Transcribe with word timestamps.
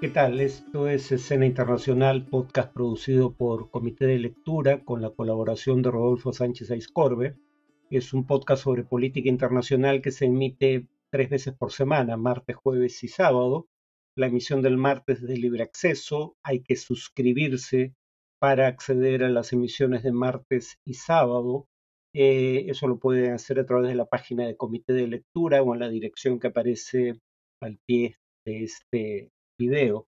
¿Qué 0.00 0.08
tal? 0.08 0.38
Esto 0.38 0.86
es 0.86 1.10
Escena 1.10 1.44
Internacional, 1.44 2.24
podcast 2.24 2.72
producido 2.72 3.34
por 3.34 3.68
Comité 3.68 4.06
de 4.06 4.20
Lectura 4.20 4.84
con 4.84 5.02
la 5.02 5.10
colaboración 5.10 5.82
de 5.82 5.90
Rodolfo 5.90 6.32
Sánchez 6.32 6.70
Aiscorbe. 6.70 7.34
Es 7.90 8.12
un 8.12 8.24
podcast 8.24 8.62
sobre 8.62 8.84
política 8.84 9.28
internacional 9.28 10.00
que 10.00 10.12
se 10.12 10.26
emite 10.26 10.86
tres 11.10 11.30
veces 11.30 11.54
por 11.54 11.72
semana, 11.72 12.16
martes, 12.16 12.54
jueves 12.54 13.02
y 13.02 13.08
sábado. 13.08 13.66
La 14.14 14.28
emisión 14.28 14.62
del 14.62 14.76
martes 14.76 15.20
es 15.20 15.26
de 15.26 15.36
libre 15.36 15.64
acceso, 15.64 16.36
hay 16.44 16.62
que 16.62 16.76
suscribirse 16.76 17.92
para 18.38 18.68
acceder 18.68 19.24
a 19.24 19.28
las 19.28 19.52
emisiones 19.52 20.04
de 20.04 20.12
martes 20.12 20.78
y 20.84 20.94
sábado. 20.94 21.66
Eh, 22.14 22.66
eso 22.68 22.86
lo 22.86 23.00
pueden 23.00 23.32
hacer 23.32 23.58
a 23.58 23.66
través 23.66 23.88
de 23.88 23.96
la 23.96 24.06
página 24.06 24.46
de 24.46 24.56
Comité 24.56 24.92
de 24.92 25.08
Lectura 25.08 25.60
o 25.60 25.74
en 25.74 25.80
la 25.80 25.88
dirección 25.88 26.38
que 26.38 26.46
aparece 26.46 27.20
al 27.60 27.80
pie 27.84 28.16
de 28.44 28.62
este 28.62 29.32
video. 29.58 30.06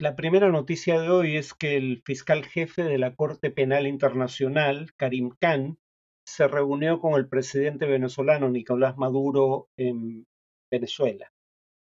La 0.00 0.14
primera 0.14 0.48
noticia 0.50 1.00
de 1.00 1.10
hoy 1.10 1.36
es 1.36 1.54
que 1.54 1.76
el 1.76 2.02
fiscal 2.04 2.44
jefe 2.44 2.84
de 2.84 2.98
la 2.98 3.14
Corte 3.14 3.50
Penal 3.50 3.86
Internacional, 3.86 4.92
Karim 4.96 5.30
Khan, 5.40 5.78
se 6.26 6.46
reunió 6.48 7.00
con 7.00 7.14
el 7.14 7.28
presidente 7.28 7.86
venezolano 7.86 8.48
Nicolás 8.48 8.96
Maduro 8.96 9.68
en 9.76 10.26
Venezuela. 10.70 11.32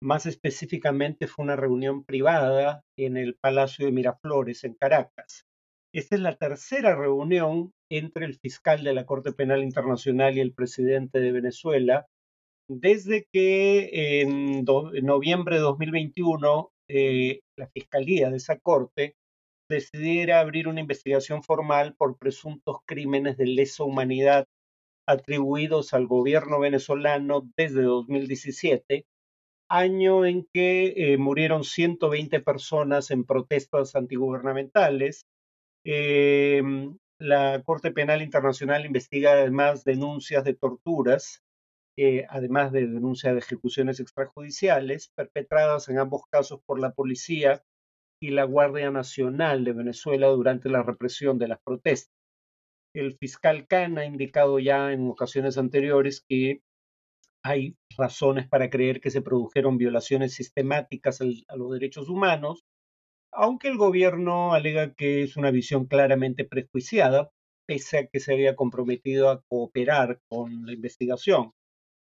Más 0.04 0.26
específicamente 0.26 1.27
fue 1.27 1.45
una 1.45 1.55
reunión 1.55 2.04
privada 2.04 2.81
en 2.98 3.17
el 3.17 3.36
Palacio 3.36 3.86
de 3.86 3.92
Miraflores, 3.92 4.64
en 4.64 4.73
Caracas. 4.73 5.45
Esta 5.94 6.16
es 6.16 6.22
la 6.22 6.38
tercera 6.38 6.95
reunión 6.95 7.72
entre 7.92 8.26
el 8.26 8.39
fiscal 8.39 8.84
de 8.84 8.94
la 8.94 9.05
Corte 9.05 9.31
Penal 9.31 9.64
Internacional 9.64 10.36
y 10.38 10.39
el 10.39 10.53
presidente 10.53 11.20
de 11.20 11.31
Venezuela 11.31 12.08
desde 12.80 13.28
que 13.34 14.22
en, 14.22 14.64
noviembre 14.64 15.55
de 15.55 15.62
2021 15.62 16.70
eh, 16.94 17.41
la 17.58 17.68
Fiscalía 17.68 18.30
de 18.30 18.38
esa 18.38 18.58
Corte 18.59 19.16
decidiera 19.70 20.42
abrir 20.42 20.67
una 20.67 20.81
investigación 20.81 21.44
formal 21.44 21.95
por 21.95 22.17
presuntos 22.17 22.80
crímenes 22.86 23.38
de 23.38 23.45
lesa 23.45 23.86
humanidad 23.86 24.45
atribuidos 25.08 25.94
al 25.94 26.08
gobierno 26.08 26.59
venezolano 26.59 27.50
desde 27.56 27.84
2017, 27.84 29.06
año 29.69 30.25
en 30.25 30.45
que 30.53 30.94
eh, 30.97 31.17
murieron 31.17 31.64
120 31.64 32.42
personas 32.42 33.09
en 33.12 33.23
protestas 33.23 33.95
antigubernamentales. 33.95 35.25
Em, 35.86 36.97
la 37.19 37.62
Corte 37.64 37.92
Penal 37.92 38.22
Internacional 38.22 38.86
investiga 38.86 39.34
además 39.34 39.84
denuncias 39.86 40.44
de 40.44 40.56
torturas 40.56 41.41
eh, 41.97 42.25
además 42.30 42.72
de 42.72 42.88
denuncia 42.88 43.34
de 43.34 43.39
ejecuciones 43.39 44.00
extrajudiciales 44.00 45.11
perpetradas 45.16 45.89
en 45.89 46.00
ambos 46.00 46.23
casos 46.31 46.61
por 46.66 46.80
la 46.80 46.92
policía 46.92 47.64
y 48.22 48.30
la 48.30 48.44
Guardia 48.44 48.92
Nacional 48.92 49.64
de 49.64 49.73
Venezuela 49.73 50.28
durante 50.28 50.69
la 50.69 50.84
represión 50.84 51.39
de 51.39 51.47
las 51.47 51.59
protestas. 51.64 52.14
El 52.94 53.17
fiscal 53.17 53.67
Khan 53.67 53.97
ha 53.97 54.06
indicado 54.06 54.59
ya 54.59 54.92
en 54.92 55.09
ocasiones 55.09 55.58
anteriores 55.58 56.23
que 56.28 56.62
hay 57.44 57.75
razones 57.97 58.47
para 58.47 58.69
creer 58.69 59.02
que 59.02 59.09
se 59.09 59.22
produjeron 59.22 59.78
violaciones 59.78 60.34
sistemáticas 60.34 61.22
a 61.22 61.56
los 61.56 61.72
derechos 61.72 62.09
humanos, 62.09 62.64
aunque 63.34 63.69
el 63.69 63.78
gobierno 63.78 64.53
alega 64.53 64.94
que 64.94 65.23
es 65.23 65.38
una 65.38 65.52
visión 65.52 65.86
claramente 65.86 66.45
prejuiciada, 66.45 67.31
pese 67.67 67.97
a 67.97 68.08
que 68.08 68.19
se 68.19 68.34
había 68.34 68.56
comprometido 68.56 69.30
a 69.30 69.42
cooperar 69.50 70.19
con 70.30 70.66
la 70.66 70.73
investigación. 70.73 71.53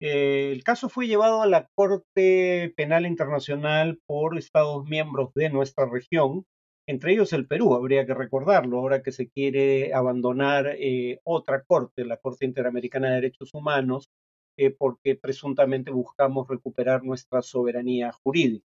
Eh, 0.00 0.52
el 0.52 0.62
caso 0.62 0.88
fue 0.88 1.06
llevado 1.06 1.42
a 1.42 1.46
la 1.46 1.68
Corte 1.74 2.72
Penal 2.76 3.06
Internacional 3.06 3.98
por 4.06 4.36
Estados 4.36 4.84
miembros 4.84 5.32
de 5.34 5.48
nuestra 5.48 5.86
región, 5.86 6.44
entre 6.86 7.12
ellos 7.12 7.32
el 7.32 7.46
Perú, 7.46 7.74
habría 7.74 8.06
que 8.06 8.14
recordarlo, 8.14 8.78
ahora 8.78 9.02
que 9.02 9.10
se 9.10 9.28
quiere 9.28 9.94
abandonar 9.94 10.76
eh, 10.78 11.20
otra 11.24 11.62
corte, 11.64 12.04
la 12.04 12.18
Corte 12.18 12.44
Interamericana 12.44 13.08
de 13.08 13.14
Derechos 13.16 13.54
Humanos, 13.54 14.10
eh, 14.58 14.70
porque 14.70 15.16
presuntamente 15.16 15.90
buscamos 15.90 16.46
recuperar 16.48 17.02
nuestra 17.02 17.42
soberanía 17.42 18.12
jurídica. 18.12 18.66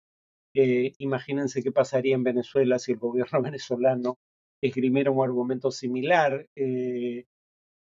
imagínense 0.99 1.62
qué 1.62 1.73
pasaría 1.73 2.15
en 2.15 2.25
Venezuela 2.25 2.78
si 2.78 2.93
el 2.93 2.99
gobierno 2.99 3.43
venezolano 3.43 4.19
esgrimiera 4.62 5.11
un 5.11 5.25
argumento 5.25 5.71
similar. 5.71 6.47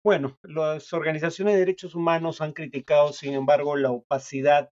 Bueno, 0.05 0.39
las 0.43 0.93
organizaciones 0.93 1.55
de 1.55 1.61
derechos 1.61 1.95
humanos 1.95 2.41
han 2.41 2.53
criticado, 2.53 3.13
sin 3.13 3.35
embargo, 3.35 3.77
la 3.77 3.91
opacidad 3.91 4.71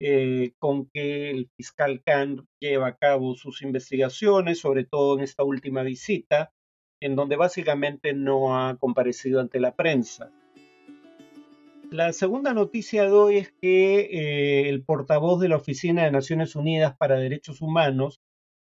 eh, 0.00 0.52
con 0.58 0.88
que 0.90 1.30
el 1.30 1.50
fiscal 1.56 2.02
Khan 2.04 2.46
lleva 2.60 2.88
a 2.88 2.96
cabo 2.96 3.34
sus 3.34 3.62
investigaciones, 3.62 4.60
sobre 4.60 4.84
todo 4.84 5.16
en 5.16 5.24
esta 5.24 5.42
última 5.42 5.82
visita, 5.82 6.52
en 7.00 7.16
donde 7.16 7.36
básicamente 7.36 8.12
no 8.12 8.56
ha 8.56 8.76
comparecido 8.76 9.40
ante 9.40 9.58
la 9.58 9.74
prensa. 9.74 10.30
La 11.90 12.12
segunda 12.12 12.52
noticia 12.52 13.04
de 13.04 13.12
hoy 13.12 13.36
es 13.38 13.52
que 13.62 14.00
eh, 14.00 14.68
el 14.68 14.84
portavoz 14.84 15.40
de 15.40 15.48
la 15.48 15.56
Oficina 15.56 16.04
de 16.04 16.12
Naciones 16.12 16.54
Unidas 16.54 16.94
para 16.98 17.16
Derechos 17.16 17.62
Humanos 17.62 18.20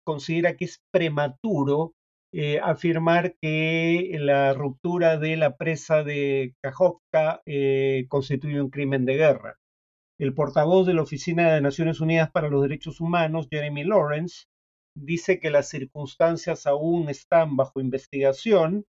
considera 0.06 0.56
que 0.56 0.66
es 0.66 0.82
prematuro 0.92 1.94
eh, 2.32 2.60
afirmar 2.62 3.36
que 3.42 4.16
la 4.20 4.54
ruptura 4.54 5.18
de 5.18 5.36
la 5.36 5.58
presa 5.58 6.04
de 6.04 6.54
Kajovka 6.62 7.42
eh, 7.46 8.06
constituye 8.08 8.62
un 8.62 8.70
crimen 8.70 9.06
de 9.06 9.16
guerra. 9.16 9.58
El 10.20 10.34
portavoz 10.34 10.86
de 10.86 10.94
la 10.94 11.02
Oficina 11.02 11.54
de 11.54 11.62
Naciones 11.62 12.02
Unidas 12.02 12.30
para 12.30 12.50
los 12.50 12.62
Derechos 12.62 13.02
Humanos, 13.02 13.48
Jeremy 13.50 13.84
Lawrence, 13.84 14.46
dice 14.96 15.40
que 15.40 15.50
las 15.50 15.70
circunstancias 15.70 16.68
aún 16.68 17.10
están 17.10 17.56
bajo 17.56 17.80
investigación, 17.80 18.86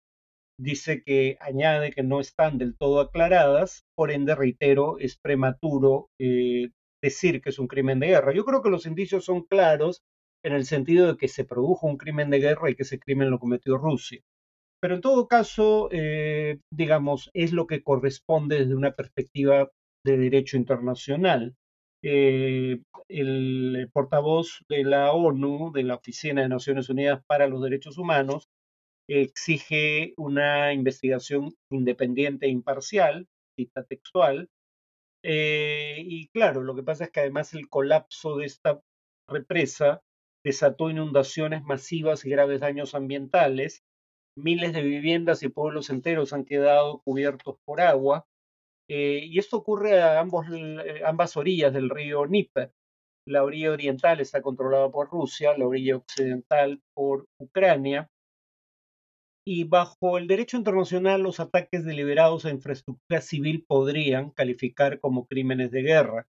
dice 0.57 1.03
que 1.03 1.37
añade 1.41 1.91
que 1.91 2.03
no 2.03 2.19
están 2.19 2.57
del 2.57 2.77
todo 2.77 3.01
aclaradas, 3.01 3.83
por 3.95 4.11
ende, 4.11 4.35
reitero, 4.35 4.97
es 4.99 5.17
prematuro 5.17 6.09
eh, 6.19 6.69
decir 7.03 7.41
que 7.41 7.49
es 7.49 7.59
un 7.59 7.67
crimen 7.67 7.99
de 7.99 8.07
guerra. 8.07 8.33
Yo 8.33 8.45
creo 8.45 8.61
que 8.61 8.69
los 8.69 8.85
indicios 8.85 9.25
son 9.25 9.43
claros 9.43 10.03
en 10.45 10.53
el 10.53 10.65
sentido 10.65 11.07
de 11.07 11.17
que 11.17 11.27
se 11.27 11.43
produjo 11.43 11.87
un 11.87 11.97
crimen 11.97 12.29
de 12.29 12.39
guerra 12.39 12.69
y 12.69 12.75
que 12.75 12.83
ese 12.83 12.99
crimen 12.99 13.31
lo 13.31 13.39
cometió 13.39 13.77
Rusia. 13.77 14.21
Pero 14.79 14.95
en 14.95 15.01
todo 15.01 15.27
caso, 15.27 15.89
eh, 15.91 16.59
digamos, 16.71 17.31
es 17.33 17.51
lo 17.51 17.65
que 17.65 17.81
corresponde 17.81 18.59
desde 18.59 18.75
una 18.75 18.91
perspectiva 18.91 19.71
de 20.05 20.17
derecho 20.17 20.57
internacional. 20.57 21.55
Eh, 22.03 22.79
el 23.09 23.89
portavoz 23.91 24.63
de 24.69 24.83
la 24.83 25.11
ONU, 25.13 25.71
de 25.73 25.81
la 25.81 25.95
Oficina 25.95 26.43
de 26.43 26.49
Naciones 26.49 26.89
Unidas 26.89 27.23
para 27.25 27.47
los 27.47 27.63
Derechos 27.63 27.97
Humanos, 27.97 28.47
exige 29.09 30.13
una 30.15 30.73
investigación 30.73 31.55
independiente 31.71 32.45
e 32.45 32.49
imparcial, 32.49 33.27
cita 33.57 33.83
textual. 33.83 34.49
Eh, 35.23 36.03
y 36.05 36.27
claro, 36.27 36.61
lo 36.61 36.75
que 36.75 36.83
pasa 36.83 37.05
es 37.05 37.09
que 37.09 37.21
además 37.21 37.55
el 37.55 37.67
colapso 37.67 38.37
de 38.37 38.45
esta 38.45 38.79
represa 39.27 40.03
desató 40.45 40.91
inundaciones 40.91 41.63
masivas 41.63 42.23
y 42.23 42.29
graves 42.29 42.61
daños 42.61 42.93
ambientales. 42.93 43.83
Miles 44.37 44.73
de 44.73 44.83
viviendas 44.83 45.41
y 45.41 45.49
pueblos 45.49 45.89
enteros 45.89 46.33
han 46.33 46.45
quedado 46.45 47.01
cubiertos 47.03 47.57
por 47.65 47.81
agua. 47.81 48.27
Eh, 48.87 49.21
y 49.23 49.39
esto 49.39 49.57
ocurre 49.57 49.99
a 50.01 50.19
ambos, 50.19 50.45
eh, 50.53 51.01
ambas 51.03 51.35
orillas 51.35 51.73
del 51.73 51.89
río 51.89 52.27
Níper. 52.27 52.71
La 53.27 53.43
orilla 53.43 53.71
oriental 53.71 54.19
está 54.21 54.43
controlada 54.43 54.91
por 54.91 55.09
Rusia, 55.09 55.57
la 55.57 55.65
orilla 55.65 55.97
occidental 55.97 56.79
por 56.93 57.25
Ucrania. 57.41 58.07
Y 59.47 59.63
bajo 59.63 60.19
el 60.19 60.27
derecho 60.27 60.57
internacional, 60.57 61.23
los 61.23 61.39
ataques 61.39 61.85
deliberados 61.85 62.45
a 62.45 62.51
infraestructura 62.51 63.21
civil 63.21 63.65
podrían 63.67 64.29
calificar 64.29 64.99
como 64.99 65.25
crímenes 65.25 65.71
de 65.71 65.81
guerra 65.81 66.27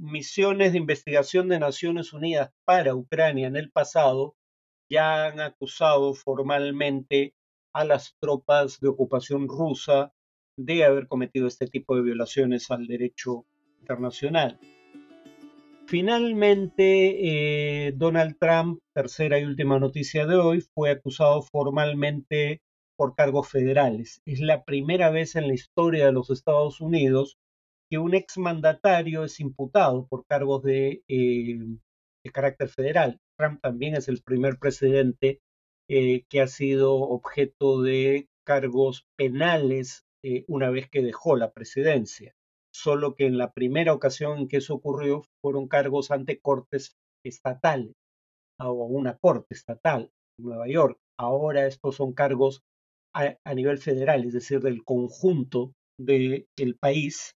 misiones 0.00 0.72
de 0.72 0.78
investigación 0.78 1.48
de 1.48 1.58
Naciones 1.58 2.14
Unidas 2.14 2.50
para 2.64 2.94
Ucrania 2.94 3.46
en 3.46 3.56
el 3.56 3.70
pasado 3.70 4.34
ya 4.88 5.26
han 5.26 5.40
acusado 5.40 6.14
formalmente 6.14 7.34
a 7.72 7.84
las 7.84 8.16
tropas 8.18 8.80
de 8.80 8.88
ocupación 8.88 9.46
rusa 9.46 10.12
de 10.56 10.84
haber 10.84 11.06
cometido 11.06 11.46
este 11.46 11.66
tipo 11.66 11.94
de 11.94 12.02
violaciones 12.02 12.70
al 12.70 12.86
derecho 12.86 13.44
internacional. 13.80 14.58
Finalmente, 15.86 17.86
eh, 17.86 17.92
Donald 17.92 18.36
Trump, 18.38 18.80
tercera 18.94 19.38
y 19.38 19.44
última 19.44 19.78
noticia 19.78 20.26
de 20.26 20.36
hoy, 20.36 20.60
fue 20.60 20.90
acusado 20.90 21.42
formalmente 21.42 22.62
por 22.96 23.14
cargos 23.14 23.48
federales. 23.48 24.22
Es 24.24 24.40
la 24.40 24.64
primera 24.64 25.10
vez 25.10 25.36
en 25.36 25.48
la 25.48 25.54
historia 25.54 26.06
de 26.06 26.12
los 26.12 26.30
Estados 26.30 26.80
Unidos 26.80 27.38
que 27.90 27.98
un 27.98 28.14
exmandatario 28.14 29.24
es 29.24 29.40
imputado 29.40 30.06
por 30.06 30.24
cargos 30.26 30.62
de, 30.62 31.02
eh, 31.08 31.58
de, 32.24 32.30
carácter 32.32 32.68
federal. 32.68 33.18
Trump 33.36 33.60
también 33.60 33.96
es 33.96 34.08
el 34.08 34.22
primer 34.22 34.58
presidente 34.58 35.40
eh, 35.88 36.24
que 36.28 36.40
ha 36.40 36.46
sido 36.46 36.94
objeto 36.94 37.82
de 37.82 38.28
cargos 38.46 39.06
penales 39.16 40.04
eh, 40.22 40.44
una 40.46 40.70
vez 40.70 40.88
que 40.88 41.02
dejó 41.02 41.36
la 41.36 41.50
presidencia. 41.50 42.32
Solo 42.72 43.16
que 43.16 43.26
en 43.26 43.38
la 43.38 43.52
primera 43.52 43.92
ocasión 43.92 44.38
en 44.38 44.48
que 44.48 44.58
eso 44.58 44.74
ocurrió 44.74 45.24
fueron 45.42 45.66
cargos 45.66 46.12
ante 46.12 46.38
cortes 46.40 46.96
estatales. 47.24 47.94
a 48.60 48.70
una 48.70 49.16
corte 49.18 49.54
estatal 49.54 50.12
en 50.38 50.44
Nueva 50.44 50.68
York. 50.68 50.98
Ahora 51.18 51.66
estos 51.66 51.96
son 51.96 52.12
cargos 52.12 52.62
a, 53.14 53.54
nivel 53.54 53.78
federal, 53.78 54.24
es 54.24 54.34
decir, 54.34 54.60
del 54.60 54.84
conjunto 54.84 55.72
del 55.98 56.46
país. 56.78 57.34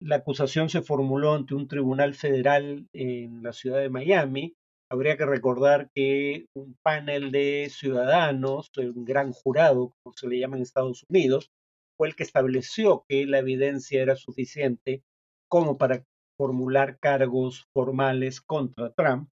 La 0.00 0.16
acusación 0.16 0.70
se 0.70 0.80
formuló 0.80 1.34
ante 1.34 1.54
un 1.54 1.68
tribunal 1.68 2.14
federal 2.14 2.88
en 2.94 3.42
la 3.42 3.52
ciudad 3.52 3.80
de 3.80 3.90
Miami. 3.90 4.56
Habría 4.90 5.16
que 5.16 5.26
recordar 5.26 5.90
que 5.94 6.46
un 6.54 6.74
panel 6.82 7.30
de 7.30 7.68
ciudadanos, 7.70 8.70
un 8.78 9.04
gran 9.04 9.32
jurado, 9.32 9.92
como 10.02 10.16
se 10.16 10.26
le 10.26 10.38
llama 10.38 10.56
en 10.56 10.62
Estados 10.62 11.04
Unidos, 11.08 11.50
fue 11.98 12.08
el 12.08 12.16
que 12.16 12.22
estableció 12.22 13.04
que 13.08 13.26
la 13.26 13.40
evidencia 13.40 14.00
era 14.00 14.16
suficiente 14.16 15.02
como 15.50 15.76
para 15.76 16.04
formular 16.38 16.98
cargos 16.98 17.66
formales 17.74 18.40
contra 18.40 18.94
Trump 18.94 19.28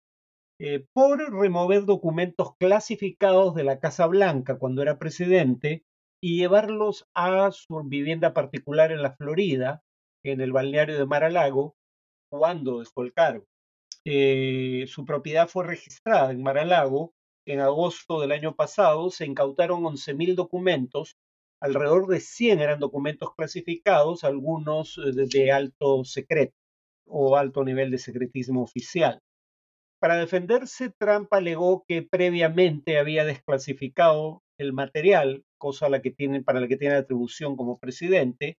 eh, 0.59 0.87
por 0.95 1.19
remover 1.33 1.85
documentos 1.85 2.57
clasificados 2.59 3.55
de 3.55 3.63
la 3.63 3.79
Casa 3.79 4.07
Blanca 4.07 4.59
cuando 4.59 4.83
era 4.83 4.99
presidente 4.99 5.85
y 6.21 6.39
llevarlos 6.39 7.07
a 7.15 7.53
su 7.53 7.83
vivienda 7.85 8.33
particular 8.33 8.91
en 8.91 9.03
la 9.03 9.15
Florida, 9.15 9.83
en 10.33 10.41
el 10.41 10.53
balneario 10.53 10.99
de 10.99 11.07
Mar-a-Lago, 11.07 11.77
cuando 12.31 12.83
cargo. 13.13 13.47
Eh, 14.05 14.85
su 14.87 15.05
propiedad 15.05 15.49
fue 15.49 15.67
registrada 15.67 16.31
en 16.31 16.43
Mar-a-Lago. 16.43 17.13
En 17.45 17.61
agosto 17.61 18.21
del 18.21 18.33
año 18.33 18.55
pasado 18.55 19.11
se 19.11 19.27
incautaron 19.27 19.83
11.000 19.85 20.35
documentos, 20.35 21.17
alrededor 21.61 22.09
de 22.09 22.21
100 22.21 22.61
eran 22.61 22.81
documentos 22.81 23.35
clasificados, 23.37 24.25
algunos 24.25 24.99
eh, 24.99 25.13
de 25.15 25.53
alto 25.53 26.05
secreto 26.05 26.55
o 27.07 27.37
alto 27.37 27.65
nivel 27.65 27.91
de 27.91 27.99
secretismo 27.99 28.63
oficial. 28.63 29.21
Para 30.01 30.17
defenderse, 30.17 30.93
Trump 30.99 31.33
alegó 31.33 31.85
que 31.89 32.03
previamente 32.03 32.99
había 32.99 33.25
desclasificado 33.25 34.43
el 34.59 34.73
material, 34.73 35.45
cosa 35.59 35.89
para 36.45 36.61
la 36.61 36.69
que 36.69 36.77
tiene 36.77 36.95
atribución 36.95 37.57
como 37.57 37.79
presidente, 37.79 38.59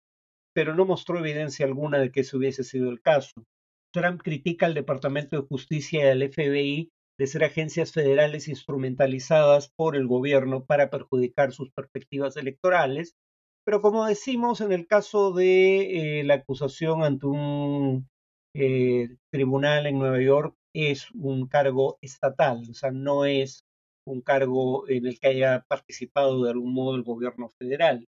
pero 0.58 0.74
no 0.74 0.86
mostró 0.86 1.20
evidencia 1.20 1.68
alguna 1.68 2.00
de 2.00 2.12
que 2.12 2.22
ese 2.22 2.36
hubiese 2.36 2.64
sido 2.64 2.90
el 2.90 3.00
caso. 3.00 3.46
Trump 3.94 4.24
critica 4.24 4.66
al 4.66 4.74
Departamento 4.74 5.40
de 5.40 5.48
Justicia 5.48 6.04
y 6.04 6.08
al 6.08 6.34
FBI 6.34 6.90
de 7.20 7.28
ser 7.28 7.44
agencias 7.44 7.92
federales 7.92 8.48
instrumentalizadas 8.48 9.72
por 9.76 9.96
el 9.96 10.08
gobierno 10.08 10.66
para 10.66 10.90
perjudicar 10.90 11.52
sus 11.52 11.70
perspectivas 11.70 12.38
electorales, 12.38 13.14
pero 13.68 13.84
como 13.84 14.08
decimos 14.08 14.60
en 14.62 14.72
el 14.72 14.88
caso 14.88 15.32
de 15.32 16.22
eh, 16.22 16.24
la 16.24 16.34
acusación 16.34 17.04
ante 17.04 17.28
un 17.28 18.08
eh, 18.56 19.10
tribunal 19.32 19.86
en 19.86 20.00
Nueva 20.00 20.20
York, 20.20 20.56
es 20.74 21.06
un 21.14 21.48
cargo 21.48 22.00
estatal, 22.02 22.64
o 22.68 22.74
sea, 22.74 22.90
no 22.90 23.26
es 23.26 23.64
un 24.08 24.22
cargo 24.22 24.90
en 24.90 25.06
el 25.06 25.20
que 25.20 25.28
haya 25.28 25.66
participado 25.68 26.44
de 26.44 26.50
algún 26.50 26.74
modo 26.74 26.96
el 26.96 27.04
gobierno 27.04 27.48
federal. 27.60 28.08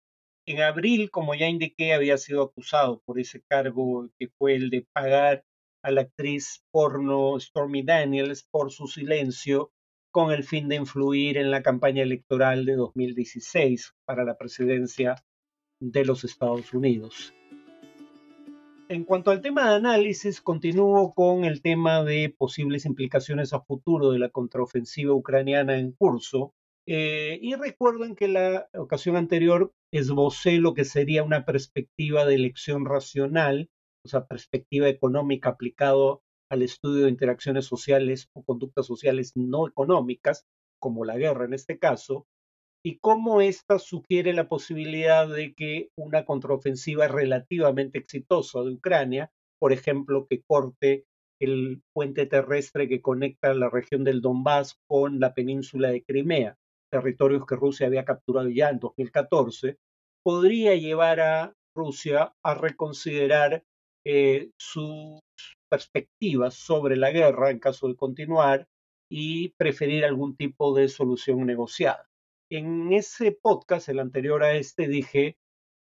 En 0.46 0.60
abril, 0.60 1.10
como 1.10 1.34
ya 1.34 1.48
indiqué, 1.48 1.94
había 1.94 2.18
sido 2.18 2.42
acusado 2.42 3.00
por 3.06 3.18
ese 3.18 3.42
cargo 3.48 4.10
que 4.18 4.28
fue 4.28 4.54
el 4.54 4.68
de 4.68 4.86
pagar 4.92 5.42
a 5.82 5.90
la 5.90 6.02
actriz 6.02 6.64
porno 6.70 7.40
Stormy 7.40 7.82
Daniels 7.82 8.46
por 8.50 8.70
su 8.70 8.86
silencio 8.86 9.72
con 10.10 10.32
el 10.32 10.44
fin 10.44 10.68
de 10.68 10.76
influir 10.76 11.38
en 11.38 11.50
la 11.50 11.62
campaña 11.62 12.02
electoral 12.02 12.66
de 12.66 12.76
2016 12.76 13.94
para 14.04 14.24
la 14.24 14.36
presidencia 14.36 15.16
de 15.80 16.04
los 16.04 16.24
Estados 16.24 16.72
Unidos. 16.72 17.34
En 18.88 19.04
cuanto 19.04 19.30
al 19.30 19.40
tema 19.40 19.70
de 19.70 19.76
análisis, 19.76 20.42
continúo 20.42 21.14
con 21.14 21.44
el 21.44 21.62
tema 21.62 22.04
de 22.04 22.34
posibles 22.36 22.84
implicaciones 22.84 23.54
a 23.54 23.60
futuro 23.60 24.10
de 24.10 24.18
la 24.18 24.28
contraofensiva 24.28 25.14
ucraniana 25.14 25.78
en 25.78 25.92
curso. 25.92 26.54
Eh, 26.86 27.38
y 27.40 27.54
recuerden 27.54 28.14
que 28.14 28.28
la 28.28 28.68
ocasión 28.74 29.16
anterior 29.16 29.72
esbocé 29.92 30.58
lo 30.58 30.74
que 30.74 30.84
sería 30.84 31.22
una 31.22 31.46
perspectiva 31.46 32.26
de 32.26 32.34
elección 32.34 32.84
racional, 32.84 33.70
o 34.04 34.08
sea, 34.08 34.26
perspectiva 34.26 34.88
económica 34.88 35.50
aplicado 35.50 36.22
al 36.50 36.62
estudio 36.62 37.04
de 37.04 37.10
interacciones 37.10 37.64
sociales 37.64 38.28
o 38.34 38.44
conductas 38.44 38.86
sociales 38.86 39.32
no 39.34 39.66
económicas, 39.66 40.44
como 40.78 41.06
la 41.06 41.16
guerra 41.16 41.46
en 41.46 41.54
este 41.54 41.78
caso, 41.78 42.26
y 42.84 42.98
cómo 42.98 43.40
esta 43.40 43.78
sugiere 43.78 44.34
la 44.34 44.46
posibilidad 44.46 45.26
de 45.26 45.54
que 45.54 45.88
una 45.96 46.26
contraofensiva 46.26 47.08
relativamente 47.08 47.98
exitosa 47.98 48.62
de 48.62 48.72
Ucrania, 48.72 49.32
por 49.58 49.72
ejemplo, 49.72 50.26
que 50.28 50.42
corte 50.42 51.06
el 51.40 51.82
puente 51.94 52.26
terrestre 52.26 52.88
que 52.88 53.00
conecta 53.00 53.54
la 53.54 53.70
región 53.70 54.04
del 54.04 54.20
Donbass 54.20 54.78
con 54.86 55.18
la 55.18 55.32
península 55.32 55.90
de 55.90 56.04
Crimea, 56.04 56.58
territorios 57.00 57.46
que 57.46 57.56
Rusia 57.56 57.86
había 57.86 58.04
capturado 58.04 58.48
ya 58.48 58.70
en 58.70 58.78
2014, 58.78 59.78
podría 60.22 60.74
llevar 60.74 61.20
a 61.20 61.52
Rusia 61.76 62.34
a 62.42 62.54
reconsiderar 62.54 63.64
eh, 64.06 64.50
sus 64.58 65.20
perspectivas 65.70 66.54
sobre 66.54 66.96
la 66.96 67.10
guerra 67.10 67.50
en 67.50 67.58
caso 67.58 67.88
de 67.88 67.96
continuar 67.96 68.66
y 69.10 69.50
preferir 69.58 70.04
algún 70.04 70.36
tipo 70.36 70.74
de 70.74 70.88
solución 70.88 71.44
negociada 71.46 72.06
en 72.50 72.92
ese 72.92 73.32
podcast, 73.32 73.88
el 73.88 73.98
anterior 73.98 74.42
a 74.42 74.54
este, 74.54 74.88
dije 74.88 75.36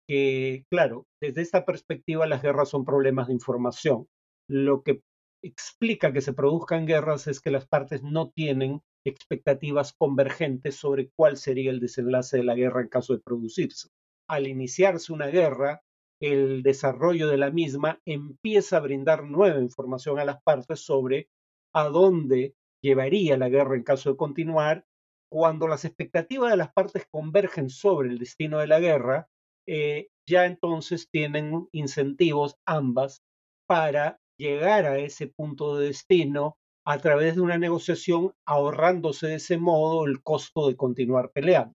que, 0.09 0.65
claro, 0.71 1.07
desde 1.21 1.43
esta 1.43 1.65
perspectiva 1.65 2.27
las 2.27 2.43
guerras 2.43 2.71
son 2.71 2.85
problemas 2.85 3.29
de 3.29 3.35
información. 3.35 4.09
Lo 4.49 4.83
que 4.83 5.03
explica 5.43 6.13
que 6.13 6.21
se 6.21 6.33
produzcan 6.33 6.87
guerras 6.87 7.27
es 7.27 7.41
que 7.41 7.51
las 7.51 7.67
partes 7.67 8.03
no 8.03 8.31
tienen 8.31 8.81
expectativas 9.05 9.93
convergentes 9.93 10.77
sobre 10.77 11.11
cuál 11.17 11.37
sería 11.37 11.71
el 11.71 11.81
desenlace 11.81 12.39
de 12.39 12.45
la 12.45 12.55
guerra 12.55 12.83
en 12.83 12.89
caso 12.89 13.13
de 13.13 13.21
producirse. 13.21 13.89
Al 14.29 14.47
iniciarse 14.47 15.13
una 15.13 15.27
guerra, 15.27 15.83
el 16.21 16.63
desarrollo 16.63 17.29
de 17.29 17.37
la 17.37 17.51
misma 17.51 18.01
empieza 18.05 18.77
a 18.77 18.81
brindar 18.81 19.25
nueva 19.25 19.61
información 19.61 20.19
a 20.19 20.25
las 20.25 20.41
partes 20.43 20.81
sobre 20.81 21.29
a 21.75 21.89
dónde 21.89 22.55
llevaría 22.83 23.37
la 23.37 23.49
guerra 23.49 23.77
en 23.77 23.83
caso 23.83 24.11
de 24.11 24.17
continuar 24.17 24.85
cuando 25.33 25.67
las 25.67 25.87
expectativas 25.87 26.51
de 26.51 26.59
las 26.59 26.73
partes 26.75 27.07
convergen 27.11 27.71
sobre 27.71 28.11
el 28.11 28.19
destino 28.19 28.59
de 28.59 28.67
la 28.67 28.81
guerra, 28.81 29.31
eh, 29.67 30.09
ya 30.29 30.45
entonces 30.45 31.09
tienen 31.11 31.69
incentivos 31.73 32.57
ambas 32.67 33.23
para 33.67 34.21
llegar 34.39 34.85
a 34.85 34.99
ese 34.99 35.29
punto 35.29 35.77
de 35.79 35.87
destino 35.87 36.59
a 36.85 36.99
través 36.99 37.37
de 37.37 37.41
una 37.41 37.59
negociación, 37.59 38.33
ahorrándose 38.47 39.29
de 39.29 39.35
ese 39.37 39.59
modo 39.59 40.07
el 40.07 40.23
costo 40.23 40.69
de 40.69 40.77
continuar 40.77 41.31
peleando. 41.33 41.75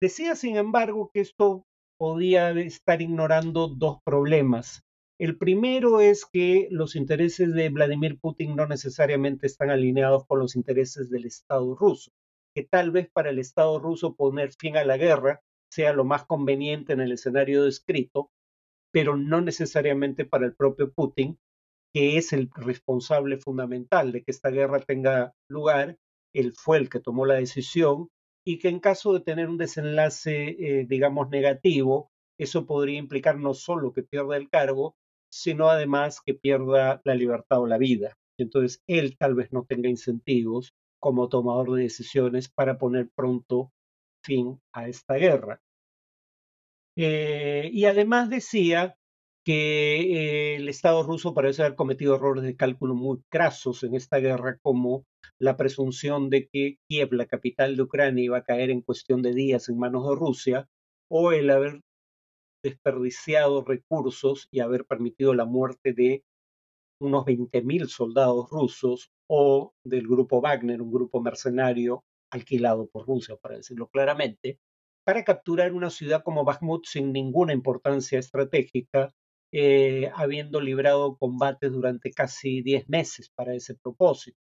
Decía, 0.00 0.36
sin 0.36 0.56
embargo, 0.56 1.10
que 1.12 1.20
esto 1.20 1.66
podía 1.98 2.50
estar 2.50 3.02
ignorando 3.02 3.68
dos 3.68 3.98
problemas. 4.04 4.82
El 5.18 5.36
primero 5.36 6.00
es 6.00 6.24
que 6.24 6.68
los 6.70 6.94
intereses 6.94 7.52
de 7.52 7.68
Vladimir 7.70 8.20
Putin 8.20 8.54
no 8.54 8.66
necesariamente 8.68 9.48
están 9.48 9.70
alineados 9.70 10.24
con 10.26 10.38
los 10.38 10.54
intereses 10.54 11.10
del 11.10 11.26
Estado 11.26 11.74
ruso 11.74 12.12
que 12.58 12.64
tal 12.64 12.90
vez 12.90 13.08
para 13.08 13.30
el 13.30 13.38
Estado 13.38 13.78
ruso 13.78 14.16
poner 14.16 14.52
fin 14.52 14.76
a 14.76 14.84
la 14.84 14.96
guerra 14.96 15.42
sea 15.70 15.92
lo 15.92 16.04
más 16.04 16.24
conveniente 16.24 16.92
en 16.92 17.00
el 17.00 17.12
escenario 17.12 17.62
descrito, 17.62 18.32
pero 18.92 19.16
no 19.16 19.40
necesariamente 19.40 20.24
para 20.24 20.46
el 20.46 20.56
propio 20.56 20.92
Putin, 20.92 21.38
que 21.98 22.16
es 22.16 22.32
el 22.32 22.48
responsable 22.54 23.38
fundamental 23.38 24.12
de 24.12 24.22
que 24.22 24.30
esta 24.30 24.50
guerra 24.50 24.78
tenga 24.78 25.34
lugar. 25.50 25.98
Él 26.32 26.52
fue 26.52 26.78
el 26.78 26.88
que 26.88 27.00
tomó 27.00 27.26
la 27.26 27.34
decisión 27.34 28.08
y 28.46 28.60
que 28.60 28.68
en 28.68 28.78
caso 28.78 29.12
de 29.12 29.18
tener 29.18 29.48
un 29.48 29.58
desenlace, 29.58 30.50
eh, 30.60 30.86
digamos, 30.88 31.28
negativo, 31.28 32.12
eso 32.38 32.66
podría 32.66 33.00
implicar 33.00 33.40
no 33.40 33.52
solo 33.52 33.92
que 33.92 34.04
pierda 34.04 34.36
el 34.36 34.48
cargo, 34.48 34.94
sino 35.28 35.70
además 35.70 36.20
que 36.24 36.34
pierda 36.34 37.00
la 37.02 37.16
libertad 37.16 37.62
o 37.62 37.66
la 37.66 37.78
vida. 37.78 38.16
Entonces, 38.38 38.80
él 38.86 39.16
tal 39.18 39.34
vez 39.34 39.52
no 39.52 39.64
tenga 39.68 39.88
incentivos 39.88 40.74
como 41.00 41.28
tomador 41.28 41.72
de 41.72 41.82
decisiones 41.82 42.48
para 42.48 42.78
poner 42.78 43.08
pronto 43.12 43.72
fin 44.22 44.60
a 44.72 44.88
esta 44.88 45.14
guerra. 45.14 45.60
Eh, 46.96 47.70
y 47.72 47.86
además 47.86 48.30
decía 48.30 48.94
que 49.48 50.56
el 50.56 50.68
Estado 50.68 51.02
ruso 51.02 51.32
parece 51.32 51.62
haber 51.62 51.74
cometido 51.74 52.16
errores 52.16 52.44
de 52.44 52.54
cálculo 52.54 52.94
muy 52.94 53.22
crasos 53.30 53.82
en 53.82 53.94
esta 53.94 54.18
guerra, 54.18 54.58
como 54.60 55.06
la 55.40 55.56
presunción 55.56 56.28
de 56.28 56.48
que 56.48 56.76
Kiev, 56.86 57.14
la 57.14 57.24
capital 57.24 57.74
de 57.74 57.82
Ucrania, 57.82 58.24
iba 58.24 58.36
a 58.36 58.44
caer 58.44 58.68
en 58.68 58.82
cuestión 58.82 59.22
de 59.22 59.32
días 59.32 59.70
en 59.70 59.78
manos 59.78 60.06
de 60.06 60.16
Rusia, 60.16 60.68
o 61.10 61.32
el 61.32 61.48
haber 61.48 61.80
desperdiciado 62.62 63.64
recursos 63.64 64.48
y 64.50 64.60
haber 64.60 64.84
permitido 64.84 65.32
la 65.32 65.46
muerte 65.46 65.94
de 65.94 66.24
unos 67.00 67.24
20.000 67.24 67.86
soldados 67.86 68.50
rusos 68.50 69.08
o 69.30 69.72
del 69.82 70.06
grupo 70.06 70.42
Wagner, 70.42 70.82
un 70.82 70.92
grupo 70.92 71.22
mercenario 71.22 72.04
alquilado 72.30 72.86
por 72.88 73.06
Rusia, 73.06 73.36
para 73.40 73.56
decirlo 73.56 73.88
claramente, 73.88 74.58
para 75.06 75.24
capturar 75.24 75.72
una 75.72 75.88
ciudad 75.88 76.22
como 76.22 76.44
Bakhmut 76.44 76.84
sin 76.84 77.14
ninguna 77.14 77.54
importancia 77.54 78.18
estratégica, 78.18 79.10
eh, 79.52 80.10
habiendo 80.14 80.60
librado 80.60 81.16
combates 81.16 81.72
durante 81.72 82.10
casi 82.10 82.62
10 82.62 82.88
meses 82.88 83.30
para 83.34 83.54
ese 83.54 83.74
propósito. 83.74 84.38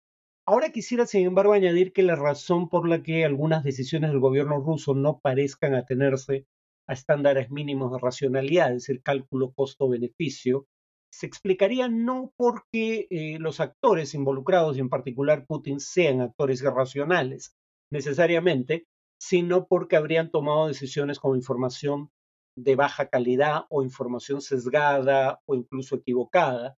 Ahora 0.47 0.71
quisiera, 0.71 1.07
sin 1.07 1.25
embargo, 1.25 1.53
añadir 1.53 1.91
que 1.91 2.03
la 2.03 2.15
razón 2.15 2.69
por 2.69 2.87
la 2.87 3.01
que 3.01 3.25
algunas 3.25 3.63
decisiones 3.63 4.11
del 4.11 4.19
gobierno 4.19 4.59
ruso 4.59 4.93
no 4.93 5.19
parezcan 5.19 5.73
atenerse 5.73 6.45
a 6.87 6.93
estándares 6.93 7.49
mínimos 7.49 7.91
de 7.91 7.97
racionalidad, 7.99 8.73
es 8.75 8.89
el 8.89 9.01
cálculo 9.01 9.53
costo-beneficio, 9.53 10.67
se 11.11 11.25
explicaría 11.25 11.87
no 11.87 12.33
porque 12.35 13.07
eh, 13.09 13.37
los 13.39 13.59
actores 13.59 14.13
involucrados, 14.13 14.77
y 14.77 14.81
en 14.81 14.89
particular 14.89 15.45
Putin, 15.47 15.79
sean 15.79 16.21
actores 16.21 16.61
irracionales 16.61 17.55
necesariamente, 17.89 18.85
sino 19.17 19.65
porque 19.65 19.95
habrían 19.95 20.29
tomado 20.29 20.67
decisiones 20.67 21.19
con 21.19 21.37
información 21.37 22.11
de 22.57 22.75
baja 22.75 23.09
calidad 23.09 23.65
o 23.69 23.83
información 23.83 24.41
sesgada 24.41 25.41
o 25.45 25.55
incluso 25.55 25.95
equivocada. 25.95 26.77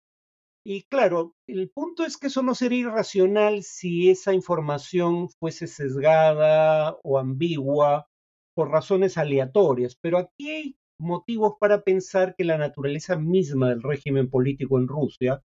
Y 0.66 0.84
claro, 0.84 1.36
el 1.48 1.70
punto 1.70 2.06
es 2.06 2.18
que 2.18 2.28
eso 2.28 2.42
no 2.42 2.56
sería 2.56 2.80
irracional 2.80 3.62
si 3.62 4.10
esa 4.10 4.34
información 4.34 5.30
fuese 5.30 5.68
sesgada 5.68 6.98
o 7.04 7.20
ambigua 7.20 8.08
por 8.56 8.72
razones 8.72 9.18
aleatorias, 9.18 9.96
pero 10.02 10.18
aquí 10.18 10.50
hay 10.50 10.76
motivos 11.00 11.54
para 11.60 11.84
pensar 11.84 12.36
que 12.36 12.46
la 12.46 12.58
naturaleza 12.58 13.18
misma 13.18 13.70
del 13.70 13.84
régimen 13.84 14.30
político 14.30 14.80
en 14.80 14.88
Rusia 14.88 15.44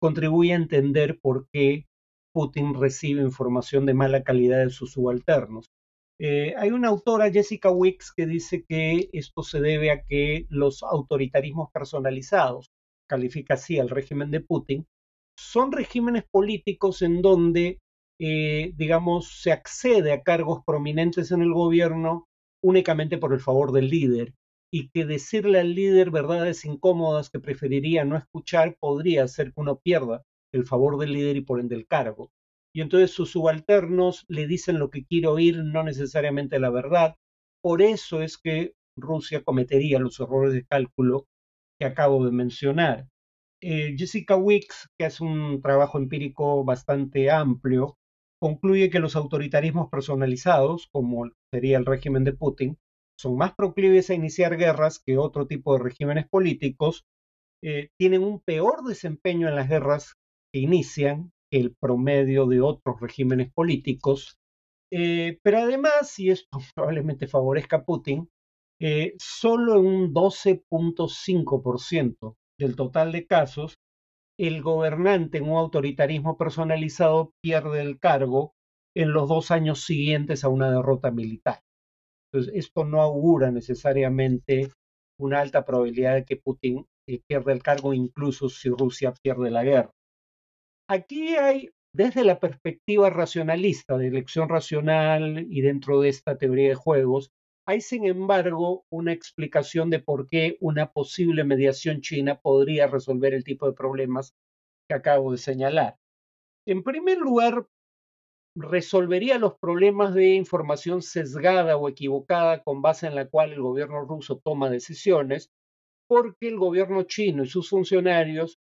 contribuye 0.00 0.52
a 0.52 0.56
entender 0.56 1.20
por 1.20 1.48
qué 1.52 1.86
Putin 2.32 2.74
recibe 2.74 3.22
información 3.22 3.86
de 3.86 3.94
mala 3.94 4.22
calidad 4.24 4.64
de 4.64 4.70
sus 4.70 4.92
subalternos. 4.92 5.70
Eh, 6.18 6.54
hay 6.56 6.70
una 6.70 6.88
autora, 6.88 7.30
Jessica 7.30 7.70
Wicks, 7.70 8.12
que 8.12 8.26
dice 8.26 8.64
que 8.66 9.10
esto 9.12 9.42
se 9.42 9.60
debe 9.60 9.90
a 9.90 10.02
que 10.02 10.46
los 10.48 10.82
autoritarismos 10.82 11.70
personalizados, 11.70 12.70
califica 13.08 13.54
así 13.54 13.78
al 13.78 13.90
régimen 13.90 14.30
de 14.30 14.40
Putin, 14.40 14.86
son 15.38 15.72
regímenes 15.72 16.24
políticos 16.30 17.02
en 17.02 17.20
donde, 17.20 17.80
eh, 18.18 18.72
digamos, 18.76 19.40
se 19.42 19.52
accede 19.52 20.12
a 20.12 20.22
cargos 20.22 20.62
prominentes 20.64 21.30
en 21.30 21.42
el 21.42 21.52
gobierno 21.52 22.26
únicamente 22.62 23.18
por 23.18 23.32
el 23.34 23.40
favor 23.40 23.72
del 23.72 23.90
líder 23.90 24.34
y 24.72 24.88
que 24.88 25.04
decirle 25.04 25.60
al 25.60 25.74
líder 25.74 26.10
verdades 26.10 26.64
incómodas 26.64 27.30
que 27.30 27.38
preferiría 27.40 28.04
no 28.04 28.16
escuchar 28.16 28.76
podría 28.80 29.24
hacer 29.24 29.52
que 29.52 29.60
uno 29.60 29.78
pierda 29.78 30.22
el 30.52 30.64
favor 30.64 30.98
del 30.98 31.12
líder 31.12 31.36
y 31.36 31.42
por 31.42 31.60
ende 31.60 31.76
el 31.76 31.86
cargo. 31.86 32.30
Y 32.76 32.82
entonces 32.82 33.10
sus 33.10 33.30
subalternos 33.30 34.26
le 34.28 34.46
dicen 34.46 34.78
lo 34.78 34.90
que 34.90 35.06
quiere 35.06 35.28
oír, 35.28 35.64
no 35.64 35.82
necesariamente 35.82 36.58
la 36.58 36.68
verdad. 36.68 37.16
Por 37.62 37.80
eso 37.80 38.20
es 38.20 38.36
que 38.36 38.74
Rusia 38.98 39.42
cometería 39.42 39.98
los 39.98 40.20
errores 40.20 40.52
de 40.52 40.66
cálculo 40.66 41.24
que 41.80 41.86
acabo 41.86 42.22
de 42.26 42.32
mencionar. 42.32 43.08
Eh, 43.62 43.94
Jessica 43.96 44.36
Wicks, 44.36 44.90
que 44.98 45.06
hace 45.06 45.24
un 45.24 45.62
trabajo 45.62 45.96
empírico 45.96 46.64
bastante 46.64 47.30
amplio, 47.30 47.96
concluye 48.38 48.90
que 48.90 49.00
los 49.00 49.16
autoritarismos 49.16 49.88
personalizados, 49.88 50.90
como 50.92 51.30
sería 51.50 51.78
el 51.78 51.86
régimen 51.86 52.24
de 52.24 52.34
Putin, 52.34 52.76
son 53.18 53.38
más 53.38 53.54
proclives 53.54 54.10
a 54.10 54.14
iniciar 54.14 54.58
guerras 54.58 54.98
que 55.02 55.16
otro 55.16 55.46
tipo 55.46 55.72
de 55.72 55.82
regímenes 55.82 56.28
políticos, 56.28 57.06
eh, 57.64 57.88
tienen 57.98 58.22
un 58.22 58.40
peor 58.40 58.84
desempeño 58.84 59.48
en 59.48 59.56
las 59.56 59.70
guerras 59.70 60.12
que 60.52 60.60
inician 60.60 61.32
el 61.52 61.74
promedio 61.80 62.46
de 62.46 62.60
otros 62.60 63.00
regímenes 63.00 63.52
políticos, 63.52 64.36
eh, 64.92 65.38
pero 65.42 65.58
además, 65.58 66.16
y 66.18 66.30
esto 66.30 66.58
probablemente 66.74 67.26
favorezca 67.26 67.78
a 67.78 67.84
Putin, 67.84 68.28
eh, 68.80 69.14
solo 69.18 69.80
en 69.80 69.86
un 69.86 70.12
12.5% 70.12 72.36
del 72.58 72.76
total 72.76 73.12
de 73.12 73.26
casos 73.26 73.76
el 74.38 74.62
gobernante 74.62 75.38
en 75.38 75.48
un 75.48 75.56
autoritarismo 75.56 76.36
personalizado 76.36 77.32
pierde 77.42 77.80
el 77.80 77.98
cargo 77.98 78.52
en 78.94 79.12
los 79.12 79.28
dos 79.28 79.50
años 79.50 79.84
siguientes 79.84 80.44
a 80.44 80.48
una 80.48 80.70
derrota 80.70 81.10
militar. 81.10 81.60
Entonces, 82.30 82.54
esto 82.54 82.84
no 82.84 83.00
augura 83.00 83.50
necesariamente 83.50 84.70
una 85.18 85.40
alta 85.40 85.64
probabilidad 85.64 86.14
de 86.14 86.24
que 86.24 86.36
Putin 86.36 86.86
eh, 87.08 87.20
pierda 87.26 87.52
el 87.52 87.62
cargo, 87.62 87.94
incluso 87.94 88.48
si 88.48 88.68
Rusia 88.68 89.14
pierde 89.22 89.50
la 89.50 89.64
guerra. 89.64 89.90
Aquí 90.88 91.34
hay, 91.36 91.70
desde 91.92 92.22
la 92.22 92.38
perspectiva 92.38 93.10
racionalista, 93.10 93.98
de 93.98 94.06
elección 94.06 94.48
racional 94.48 95.44
y 95.50 95.60
dentro 95.60 96.00
de 96.00 96.10
esta 96.10 96.38
teoría 96.38 96.68
de 96.68 96.74
juegos, 96.76 97.32
hay, 97.66 97.80
sin 97.80 98.06
embargo, 98.06 98.84
una 98.92 99.12
explicación 99.12 99.90
de 99.90 99.98
por 99.98 100.28
qué 100.28 100.56
una 100.60 100.92
posible 100.92 101.42
mediación 101.42 102.00
china 102.02 102.38
podría 102.40 102.86
resolver 102.86 103.34
el 103.34 103.42
tipo 103.42 103.66
de 103.66 103.72
problemas 103.72 104.36
que 104.88 104.94
acabo 104.94 105.32
de 105.32 105.38
señalar. 105.38 105.96
En 106.68 106.84
primer 106.84 107.18
lugar, 107.18 107.66
resolvería 108.56 109.38
los 109.38 109.58
problemas 109.58 110.14
de 110.14 110.34
información 110.34 111.02
sesgada 111.02 111.76
o 111.76 111.88
equivocada 111.88 112.62
con 112.62 112.80
base 112.80 113.08
en 113.08 113.16
la 113.16 113.28
cual 113.28 113.52
el 113.52 113.60
gobierno 113.60 114.02
ruso 114.02 114.38
toma 114.38 114.70
decisiones, 114.70 115.50
porque 116.08 116.46
el 116.46 116.58
gobierno 116.58 117.02
chino 117.02 117.42
y 117.42 117.48
sus 117.48 117.68
funcionarios 117.70 118.60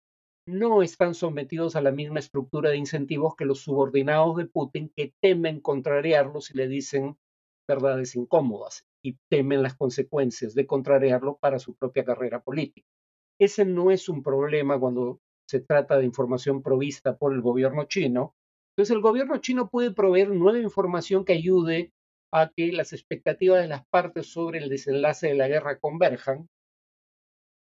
no 0.45 0.81
están 0.81 1.13
sometidos 1.13 1.75
a 1.75 1.81
la 1.81 1.91
misma 1.91 2.19
estructura 2.19 2.69
de 2.69 2.77
incentivos 2.77 3.35
que 3.35 3.45
los 3.45 3.61
subordinados 3.61 4.37
de 4.37 4.45
Putin 4.45 4.91
que 4.95 5.13
temen 5.21 5.61
contrariarlo 5.61 6.41
si 6.41 6.55
le 6.55 6.67
dicen 6.67 7.17
verdades 7.67 8.15
incómodas 8.15 8.85
y 9.03 9.17
temen 9.29 9.63
las 9.63 9.75
consecuencias 9.75 10.53
de 10.55 10.65
contrariarlo 10.65 11.37
para 11.37 11.59
su 11.59 11.75
propia 11.75 12.03
carrera 12.03 12.41
política. 12.41 12.87
Ese 13.39 13.65
no 13.65 13.91
es 13.91 14.09
un 14.09 14.23
problema 14.23 14.79
cuando 14.79 15.19
se 15.47 15.59
trata 15.59 15.97
de 15.97 16.05
información 16.05 16.61
provista 16.61 17.17
por 17.17 17.33
el 17.33 17.41
gobierno 17.41 17.85
chino. 17.85 18.35
Entonces 18.71 18.95
el 18.95 19.01
gobierno 19.01 19.37
chino 19.37 19.69
puede 19.69 19.91
proveer 19.91 20.29
nueva 20.29 20.59
información 20.59 21.25
que 21.25 21.33
ayude 21.33 21.91
a 22.33 22.51
que 22.55 22.71
las 22.71 22.93
expectativas 22.93 23.61
de 23.61 23.67
las 23.67 23.85
partes 23.87 24.27
sobre 24.27 24.59
el 24.59 24.69
desenlace 24.69 25.27
de 25.27 25.35
la 25.35 25.47
guerra 25.47 25.79
converjan. 25.79 26.47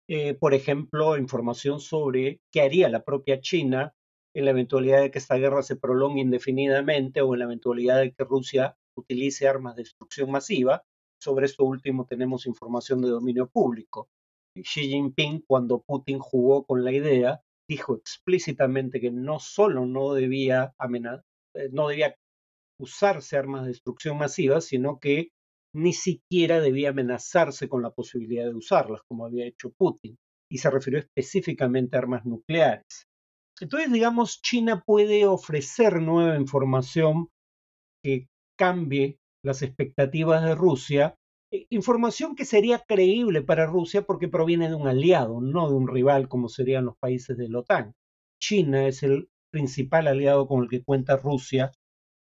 Eh, 0.10 0.36
por 0.36 0.54
ejemplo, 0.54 1.18
información 1.18 1.82
sobre 1.82 2.40
qué 2.52 2.62
haría 2.62 2.88
la 2.90 3.04
propia 3.04 3.42
China 3.42 3.94
en 4.34 4.46
la 4.46 4.52
eventualidad 4.52 5.02
de 5.02 5.12
que 5.12 5.18
esta 5.18 5.36
guerra 5.36 5.64
se 5.64 5.76
prolongue 5.76 6.22
indefinidamente 6.22 7.22
o 7.22 7.34
en 7.34 7.40
la 7.40 7.46
eventualidad 7.46 8.00
de 8.00 8.14
que 8.14 8.24
Rusia 8.24 8.78
utilice 8.96 9.48
armas 9.48 9.76
de 9.76 9.84
destrucción 9.84 10.32
masiva. 10.32 10.84
Sobre 11.20 11.46
esto 11.46 11.66
último 11.66 12.06
tenemos 12.06 12.46
información 12.46 13.02
de 13.02 13.10
dominio 13.10 13.50
público. 13.50 14.10
Xi 14.56 14.88
Jinping, 14.88 15.44
cuando 15.46 15.82
Putin 15.82 16.20
jugó 16.20 16.66
con 16.66 16.84
la 16.86 16.92
idea, 16.94 17.42
dijo 17.68 17.96
explícitamente 17.96 19.02
que 19.02 19.12
no 19.12 19.40
solo 19.40 19.86
no 19.86 20.14
debía, 20.14 20.74
eh, 21.54 21.70
no 21.72 21.90
debía 21.90 22.16
usarse 22.80 23.38
armas 23.38 23.64
de 23.64 23.70
destrucción 23.70 24.18
masiva, 24.18 24.62
sino 24.62 25.00
que 25.00 25.32
ni 25.78 25.94
siquiera 25.94 26.60
debía 26.60 26.90
amenazarse 26.90 27.70
con 27.70 27.84
la 27.84 27.92
posibilidad 27.92 28.46
de 28.46 28.56
usarlas, 28.56 29.02
como 29.08 29.26
había 29.26 29.46
hecho 29.46 29.72
Putin, 29.78 30.18
y 30.52 30.58
se 30.58 30.72
refirió 30.72 31.00
específicamente 31.00 31.96
a 31.96 32.00
armas 32.00 32.26
nucleares. 32.26 33.06
Entonces, 33.60 33.92
digamos, 33.92 34.42
China 34.42 34.84
puede 34.86 35.26
ofrecer 35.26 36.02
nueva 36.02 36.36
información 36.36 37.30
que 38.04 38.28
cambie 38.58 39.18
las 39.44 39.62
expectativas 39.62 40.44
de 40.44 40.56
Rusia, 40.56 41.16
eh, 41.52 41.68
información 41.70 42.36
que 42.36 42.46
sería 42.46 42.80
creíble 42.80 43.44
para 43.44 43.68
Rusia 43.68 44.02
porque 44.02 44.28
proviene 44.28 44.70
de 44.70 44.76
un 44.76 44.88
aliado, 44.88 45.42
no 45.42 45.70
de 45.70 45.76
un 45.76 45.88
rival 45.88 46.28
como 46.28 46.50
serían 46.50 46.86
los 46.86 46.98
países 46.98 47.38
de 47.38 47.50
la 47.50 47.60
OTAN. 47.60 47.94
China 48.42 48.88
es 48.88 49.04
el 49.04 49.30
principal 49.52 50.08
aliado 50.08 50.48
con 50.48 50.64
el 50.64 50.70
que 50.70 50.84
cuenta 50.84 51.18
Rusia 51.18 51.72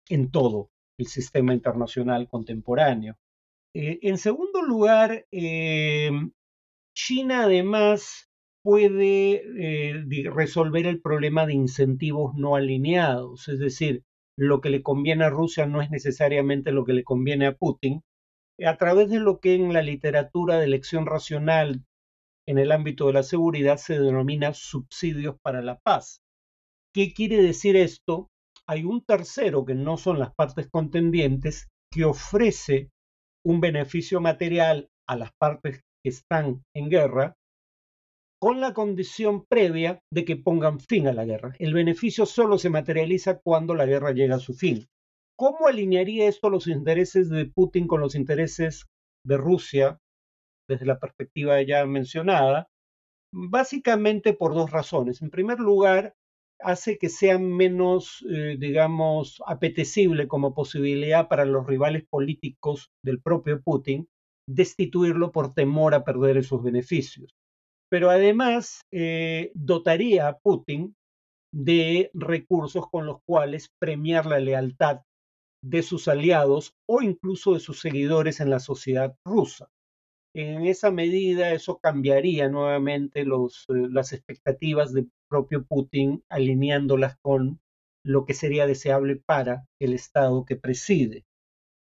en 0.09 0.31
todo 0.31 0.69
el 0.97 1.07
sistema 1.07 1.53
internacional 1.53 2.27
contemporáneo. 2.29 3.15
Eh, 3.73 3.99
en 4.01 4.17
segundo 4.17 4.61
lugar, 4.61 5.25
em, 5.31 6.31
China 6.95 7.43
además 7.43 8.29
puede 8.63 9.43
eh, 9.57 10.03
resolver 10.33 10.87
el 10.87 11.01
problema 11.01 11.45
de 11.45 11.53
incentivos 11.53 12.35
no 12.35 12.55
alineados, 12.55 13.47
es 13.47 13.59
decir, 13.59 14.03
lo 14.37 14.61
que 14.61 14.69
le 14.69 14.83
conviene 14.83 15.25
a 15.25 15.29
Rusia 15.29 15.65
no 15.67 15.81
es 15.81 15.89
necesariamente 15.89 16.71
lo 16.71 16.85
que 16.85 16.93
le 16.93 17.03
conviene 17.03 17.47
a 17.47 17.55
Putin, 17.55 18.03
a 18.65 18.77
través 18.77 19.09
de 19.09 19.19
lo 19.19 19.39
que 19.39 19.55
en 19.55 19.73
la 19.73 19.81
literatura 19.81 20.57
de 20.57 20.65
elección 20.65 21.05
racional 21.05 21.83
en 22.47 22.57
el 22.59 22.71
ámbito 22.71 23.07
de 23.07 23.13
la 23.13 23.23
seguridad 23.23 23.77
se 23.77 23.99
denomina 23.99 24.53
subsidios 24.53 25.37
para 25.41 25.61
la 25.61 25.79
paz. 25.79 26.21
¿Qué 26.93 27.13
quiere 27.13 27.41
decir 27.41 27.75
esto? 27.75 28.29
Hay 28.67 28.83
un 28.83 29.03
tercero, 29.05 29.65
que 29.65 29.75
no 29.75 29.97
son 29.97 30.19
las 30.19 30.33
partes 30.35 30.69
contendientes, 30.69 31.69
que 31.91 32.05
ofrece 32.05 32.89
un 33.45 33.61
beneficio 33.61 34.21
material 34.21 34.89
a 35.07 35.15
las 35.15 35.31
partes 35.39 35.81
que 36.03 36.09
están 36.09 36.63
en 36.75 36.89
guerra 36.89 37.35
con 38.41 38.59
la 38.59 38.73
condición 38.73 39.45
previa 39.45 39.99
de 40.11 40.25
que 40.25 40.35
pongan 40.35 40.79
fin 40.79 41.07
a 41.07 41.13
la 41.13 41.25
guerra. 41.25 41.55
El 41.59 41.73
beneficio 41.73 42.25
solo 42.25 42.57
se 42.57 42.71
materializa 42.71 43.39
cuando 43.39 43.75
la 43.75 43.85
guerra 43.85 44.13
llega 44.13 44.35
a 44.35 44.39
su 44.39 44.53
fin. 44.53 44.87
¿Cómo 45.37 45.67
alinearía 45.67 46.27
esto 46.27 46.49
los 46.49 46.67
intereses 46.67 47.29
de 47.29 47.45
Putin 47.45 47.87
con 47.87 48.01
los 48.01 48.15
intereses 48.15 48.85
de 49.25 49.37
Rusia 49.37 49.99
desde 50.67 50.85
la 50.85 50.99
perspectiva 50.99 51.61
ya 51.61 51.85
mencionada? 51.85 52.67
Básicamente 53.33 54.33
por 54.33 54.55
dos 54.55 54.71
razones. 54.71 55.21
En 55.21 55.29
primer 55.29 55.59
lugar, 55.59 56.15
hace 56.63 56.97
que 56.97 57.09
sea 57.09 57.37
menos, 57.39 58.25
eh, 58.29 58.57
digamos, 58.59 59.41
apetecible 59.45 60.27
como 60.27 60.53
posibilidad 60.53 61.27
para 61.27 61.45
los 61.45 61.65
rivales 61.65 62.03
políticos 62.09 62.89
del 63.03 63.21
propio 63.21 63.61
Putin 63.61 64.07
destituirlo 64.49 65.31
por 65.31 65.53
temor 65.53 65.93
a 65.93 66.03
perder 66.03 66.37
esos 66.37 66.63
beneficios. 66.63 67.31
Pero 67.89 68.09
además 68.09 68.81
eh, 68.91 69.51
dotaría 69.53 70.27
a 70.27 70.37
Putin 70.37 70.95
de 71.53 72.09
recursos 72.13 72.89
con 72.89 73.05
los 73.05 73.17
cuales 73.27 73.69
premiar 73.79 74.25
la 74.25 74.39
lealtad 74.39 75.01
de 75.63 75.83
sus 75.83 76.07
aliados 76.07 76.73
o 76.89 77.01
incluso 77.01 77.53
de 77.53 77.59
sus 77.59 77.79
seguidores 77.79 78.39
en 78.39 78.49
la 78.49 78.59
sociedad 78.59 79.15
rusa. 79.25 79.67
En 80.33 80.65
esa 80.65 80.91
medida 80.91 81.51
eso 81.51 81.79
cambiaría 81.79 82.47
nuevamente 82.47 83.21
eh, 83.21 83.25
las 83.89 84.13
expectativas 84.13 84.93
del 84.93 85.11
propio 85.29 85.65
Putin, 85.65 86.23
alineándolas 86.29 87.17
con 87.21 87.59
lo 88.05 88.25
que 88.25 88.33
sería 88.33 88.65
deseable 88.65 89.17
para 89.17 89.65
el 89.79 89.93
Estado 89.93 90.45
que 90.45 90.55
preside. 90.55 91.25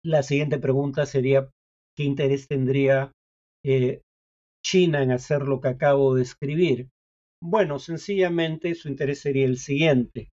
La 0.04 0.24
siguiente 0.24 0.58
pregunta 0.60 1.06
sería, 1.06 1.50
¿qué 1.96 2.04
interés 2.04 2.48
tendría 2.48 3.12
eh, 3.64 4.02
China 4.64 5.04
en 5.04 5.12
hacer 5.12 5.42
lo 5.42 5.60
que 5.60 5.68
acabo 5.70 6.16
de 6.16 6.22
escribir? 6.22 6.90
Bueno, 7.42 7.80
sencillamente 7.80 8.74
su 8.76 8.88
interés 8.88 9.22
sería 9.22 9.46
el 9.46 9.58
siguiente. 9.58 10.30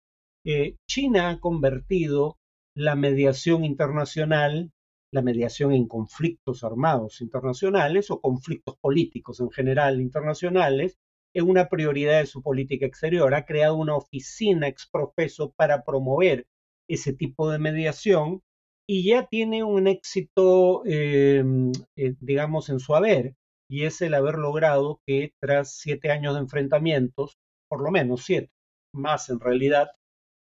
Eh, 0.45 0.75
China 0.87 1.29
ha 1.29 1.39
convertido 1.39 2.37
la 2.75 2.95
mediación 2.95 3.65
internacional, 3.65 4.71
la 5.13 5.21
mediación 5.21 5.73
en 5.73 5.87
conflictos 5.87 6.63
armados 6.63 7.21
internacionales 7.21 8.09
o 8.09 8.19
conflictos 8.19 8.77
políticos 8.81 9.39
en 9.39 9.51
general 9.51 10.01
internacionales, 10.01 10.97
en 11.35 11.47
una 11.47 11.69
prioridad 11.69 12.19
de 12.19 12.25
su 12.25 12.41
política 12.41 12.87
exterior. 12.87 13.33
Ha 13.35 13.45
creado 13.45 13.75
una 13.75 13.95
oficina 13.95 14.67
exprofeso 14.67 15.53
para 15.55 15.83
promover 15.83 16.47
ese 16.89 17.13
tipo 17.13 17.51
de 17.51 17.59
mediación 17.59 18.41
y 18.87 19.07
ya 19.07 19.27
tiene 19.27 19.63
un 19.63 19.87
éxito, 19.87 20.83
em, 20.85 21.71
eh, 21.95 22.15
digamos, 22.19 22.69
en 22.69 22.79
su 22.79 22.95
haber, 22.95 23.35
y 23.69 23.85
es 23.85 24.01
el 24.01 24.15
haber 24.15 24.35
logrado 24.35 24.99
que 25.05 25.31
tras 25.39 25.77
siete 25.77 26.09
años 26.11 26.33
de 26.33 26.41
enfrentamientos, 26.41 27.37
por 27.69 27.83
lo 27.83 27.91
menos 27.91 28.23
siete, 28.25 28.49
más 28.93 29.29
en 29.29 29.39
realidad, 29.39 29.89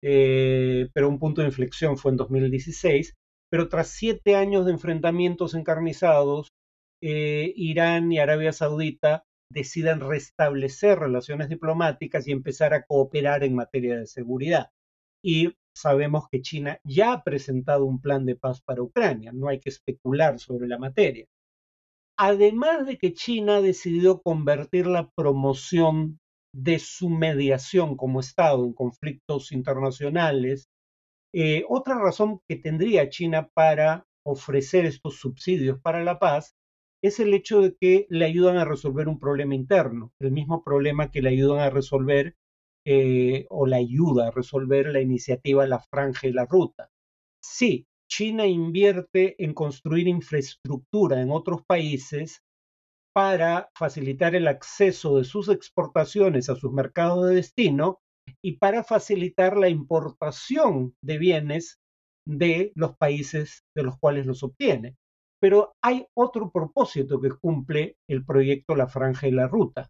eh, 0.03 0.89
pero 0.95 1.09
un 1.09 1.19
punto 1.19 1.41
de 1.41 1.49
inflexión 1.49 1.99
fue 1.99 2.13
en 2.13 2.19
2016. 2.19 3.15
Pero 3.55 3.69
tras 3.69 3.87
siete 3.87 4.35
años 4.35 4.67
de 4.67 4.73
enfrentamientos 4.73 5.55
encarnizados, 5.55 6.53
eh, 7.01 7.53
Irán 7.55 8.11
y 8.11 8.19
Arabia 8.19 8.53
Saudita 8.53 9.23
decidan 9.49 10.01
restablecer 10.01 10.99
relaciones 10.99 11.49
diplomáticas 11.49 12.27
y 12.27 12.33
empezar 12.33 12.75
a 12.75 12.83
cooperar 12.83 13.45
en 13.45 13.55
materia 13.55 13.97
de 13.97 14.09
seguridad. 14.09 14.71
Y 15.23 15.55
sabemos 15.73 16.25
que 16.29 16.43
China 16.43 16.81
ya 16.83 17.13
ha 17.13 17.23
presentado 17.23 17.85
un 17.85 18.01
plan 18.01 18.27
de 18.27 18.35
paz 18.35 18.61
para 18.61 18.83
Ucrania, 18.83 19.31
no 19.33 19.47
hay 19.47 19.61
que 19.61 19.71
especular 19.71 20.41
sobre 20.41 20.67
la 20.67 20.79
materia. 20.79 21.27
Además 22.19 22.89
de 22.89 22.99
que 22.99 23.13
China 23.13 23.59
ha 23.59 23.61
decidido 23.61 24.21
convertir 24.21 24.89
la 24.89 25.11
promoción 25.11 26.19
de 26.53 26.81
su 26.81 27.09
mediación 27.09 27.97
como 27.97 28.19
Estado 28.19 28.65
en 28.65 28.73
conflictos 28.73 29.53
internacionales. 29.53 30.67
Eh, 31.37 31.65
otra 31.69 31.99
razón 31.99 32.41
que 32.49 32.55
tendría 32.55 33.09
China 33.09 33.51
para 33.55 34.07
ofrecer 34.25 34.87
estos 34.87 35.19
subsidios 35.19 35.81
para 35.81 36.05
la 36.05 36.21
paz 36.21 36.55
es 37.03 37.19
el 37.19 37.35
hecho 37.35 37.61
de 37.61 37.75
que 37.75 38.07
le 38.09 38.25
ayudan 38.25 38.57
a 38.57 38.65
resolver 38.65 39.09
un 39.09 39.19
problema 39.19 39.57
interno, 39.57 40.13
el 40.21 40.31
mismo 40.31 40.63
problema 40.63 41.11
que 41.11 41.23
le 41.23 41.31
ayudan 41.31 41.59
a 41.59 41.71
resolver 41.71 42.37
eh, 42.87 43.47
o 43.51 43.67
la 43.67 43.79
ayuda 43.79 44.29
a 44.29 44.31
resolver 44.31 44.87
la 44.93 45.01
iniciativa 45.01 45.67
La 45.67 45.81
Franja 45.81 46.29
y 46.29 46.33
la 46.33 46.47
Ruta. 46.47 46.91
Sí, 47.43 47.89
China 48.09 48.47
invierte 48.47 49.35
en 49.43 49.55
construir 49.55 50.07
infraestructura 50.07 51.21
en 51.21 51.33
otros 51.33 51.63
países 51.67 52.45
para 53.13 53.71
facilitar 53.75 54.37
el 54.37 54.47
acceso 54.47 55.17
de 55.17 55.25
sus 55.25 55.49
exportaciones 55.49 56.49
a 56.49 56.55
sus 56.55 56.73
mercados 56.73 57.29
de 57.29 57.35
destino 57.35 58.04
y 58.43 58.59
para 58.59 58.85
facilitar 58.85 59.57
la 59.57 59.69
importación 59.69 60.95
de 61.03 61.19
bienes 61.19 61.79
de 62.27 62.73
los 62.75 62.97
países 62.97 63.65
de 63.75 63.83
los 63.83 63.99
cuales 63.99 64.27
los 64.27 64.43
obtiene. 64.43 64.97
Pero 65.41 65.75
hay 65.83 66.07
otro 66.15 66.51
propósito 66.51 67.21
que 67.21 67.31
cumple 67.31 67.97
el 68.09 68.25
proyecto 68.25 68.77
La 68.77 68.89
Franja 68.89 69.29
y 69.29 69.33
la 69.33 69.47
Ruta. 69.47 69.89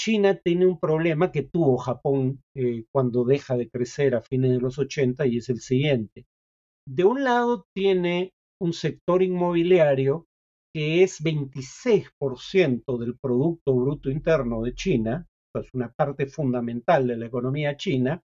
China 0.00 0.34
tiene 0.34 0.66
un 0.66 0.80
problema 0.80 1.30
que 1.30 1.42
tuvo 1.42 1.76
Japón 1.76 2.42
eh, 2.56 2.84
cuando 2.90 3.24
deja 3.24 3.56
de 3.56 3.68
crecer 3.68 4.14
a 4.14 4.22
fines 4.22 4.52
de 4.52 4.60
los 4.60 4.78
80 4.78 5.26
y 5.26 5.36
es 5.36 5.48
el 5.50 5.60
siguiente. 5.60 6.24
De 6.88 7.04
un 7.04 7.22
lado 7.22 7.66
tiene 7.74 8.32
un 8.60 8.72
sector 8.72 9.22
inmobiliario 9.22 10.26
que 10.74 11.02
es 11.02 11.22
26% 11.22 12.98
del 12.98 13.18
Producto 13.18 13.74
Bruto 13.74 14.10
Interno 14.10 14.62
de 14.62 14.74
China, 14.74 15.26
es 15.58 15.68
una 15.72 15.92
parte 15.92 16.26
fundamental 16.26 17.06
de 17.06 17.16
la 17.16 17.26
economía 17.26 17.76
china, 17.76 18.22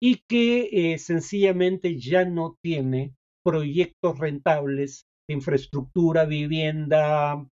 y 0.00 0.22
que 0.28 0.92
eh, 0.92 0.98
sencillamente 0.98 1.98
ya 1.98 2.24
no 2.24 2.56
tiene 2.62 3.14
proyectos 3.44 4.18
rentables 4.18 5.06
de 5.28 5.34
infraestructura, 5.34 6.24
vivienda, 6.24 7.46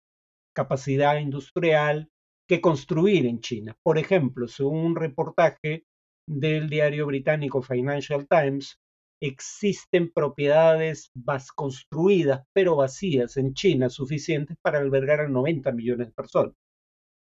capacidad 0.55 1.19
industrial 1.19 2.09
que 2.49 2.61
construir 2.61 3.27
en 3.27 3.41
China. 3.41 3.77
Por 3.83 3.99
ejemplo, 3.99 4.47
según 4.49 4.79
un 4.81 4.97
reportaje 4.97 5.85
del 6.29 6.69
diario 6.69 7.07
británico 7.07 7.63
Financial 7.63 8.27
Times, 8.29 8.79
existen 9.23 10.13
propiedades 10.13 11.11
construidas 11.55 12.45
pero 12.53 12.77
vacías 12.77 13.37
en 13.37 13.55
China 13.55 13.89
suficientes 13.89 14.57
para 14.63 14.79
albergar 14.79 15.21
a 15.21 15.29
90 15.29 15.73
millones 15.73 16.09
de 16.09 16.13
personas. 16.13 16.55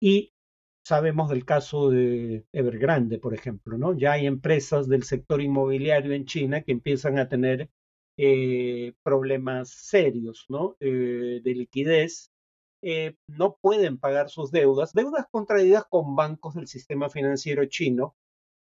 Y 0.03 0.32
sabemos 0.85 1.29
del 1.29 1.45
caso 1.45 1.91
de 1.91 2.45
Evergrande, 2.53 3.19
por 3.19 3.35
ejemplo, 3.35 3.79
¿no? 3.79 3.97
Ya 3.97 4.13
hay 4.13 4.27
empresas 4.27 4.89
del 4.89 5.05
sector 5.05 5.41
inmobiliario 5.41 6.13
en 6.13 6.27
China 6.27 6.63
que 6.63 6.73
empiezan 6.73 7.19
a 7.19 7.29
tener 7.29 7.71
eh, 8.17 8.93
problemas 9.03 9.71
serios, 9.71 10.47
¿no? 10.49 10.77
Eh, 10.81 11.41
de 11.43 11.55
liquidez. 11.55 12.31
Eh, 12.83 13.17
no 13.29 13.57
pueden 13.61 13.99
pagar 13.99 14.29
sus 14.29 14.51
deudas, 14.51 14.93
deudas 14.93 15.27
contraídas 15.31 15.85
con 15.89 16.17
bancos 16.17 16.55
del 16.55 16.67
sistema 16.67 17.09
financiero 17.09 17.65
chino, 17.67 18.17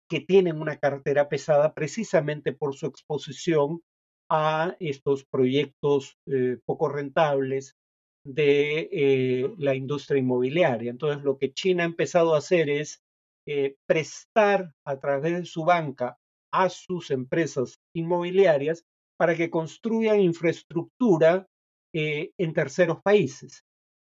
que 0.09 0.21
tienen 0.21 0.61
una 0.61 0.77
cartera 0.79 1.29
pesada 1.29 1.73
precisamente 1.75 2.53
por 2.53 2.75
su 2.75 2.87
exposición 2.87 3.83
a 4.29 4.77
estos 4.79 5.25
proyectos 5.25 6.19
poco 6.65 6.89
rentables 6.89 7.77
de 8.25 8.89
eh, 8.93 9.55
la 9.59 9.75
industria 9.75 10.19
inmobiliaria. 10.19 10.91
Entonces, 10.91 11.23
lo 11.23 11.39
que 11.39 11.53
China 11.53 11.85
ha 11.85 11.87
empezado 11.87 12.35
a 12.35 12.39
hacer 12.39 12.69
es 12.71 13.03
eh, 13.47 13.77
prestar 13.87 14.73
a 14.85 14.99
través 14.99 15.35
de 15.39 15.45
su 15.45 15.65
banca 15.65 16.19
a 16.53 16.69
sus 16.69 17.11
empresas 17.11 17.81
inmobiliarias 17.95 18.85
para 19.17 19.37
que 19.37 19.51
construyan 19.51 20.21
infraestructura 20.21 21.47
en 21.93 22.53
terceros 22.53 23.03
países. 23.03 23.65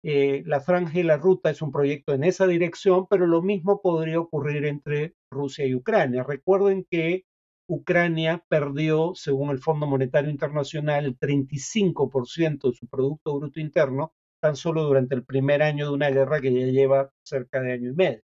Eh, 0.05 0.43
la 0.47 0.61
franja 0.61 0.99
y 0.99 1.05
la 1.05 1.17
ruta 1.17 1.51
es 1.51 1.63
un 1.63 1.71
proyecto 1.71 2.13
en 2.13 2.25
esa 2.25 2.47
dirección, 2.47 3.07
pero 3.09 3.27
lo 3.27 3.41
mismo 3.41 3.81
podría 3.81 4.19
ocurrir 4.19 4.65
entre 4.65 5.15
Rusia 5.31 5.65
y 5.65 5.75
Ucrania. 5.77 6.25
Recuerden 6.25 6.85
que 6.91 7.25
Ucrania 7.73 8.45
perdió, 8.49 9.15
según 9.15 9.49
el 9.49 9.59
Fondo 9.59 9.87
Monetario 9.87 10.31
Internacional, 10.31 11.07
el 11.07 11.19
35% 11.19 12.69
de 12.71 12.77
su 12.77 12.87
Producto 12.87 13.39
Bruto 13.39 13.61
Interno 13.61 14.13
tan 14.43 14.57
solo 14.57 14.83
durante 14.83 15.15
el 15.15 15.25
primer 15.25 15.63
año 15.63 15.87
de 15.87 15.95
una 15.95 16.11
guerra 16.11 16.43
que 16.43 16.53
ya 16.53 16.67
lleva 16.67 17.11
cerca 17.25 17.63
de 17.63 17.73
año 17.73 17.91
y 17.91 17.95
medio. 17.95 18.21